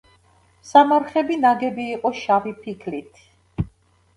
[0.69, 3.25] სამარხები ნაგები იყო შავი ფიქლით.